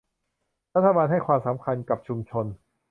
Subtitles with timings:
[0.75, 2.45] รัฐบาลให้ความสำคัญกับชุมชน